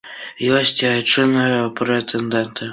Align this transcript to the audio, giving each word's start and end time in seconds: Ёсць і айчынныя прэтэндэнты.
Ёсць 0.59 0.73
і 0.85 0.89
айчынныя 0.93 1.61
прэтэндэнты. 1.83 2.63